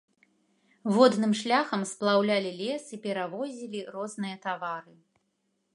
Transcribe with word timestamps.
Водным 0.95 1.33
шляхам 1.41 1.81
сплаўлялі 1.91 2.51
лес 2.63 2.85
і 2.99 3.01
перавозілі 3.05 3.79
розныя 3.99 4.35
тавары. 4.49 4.93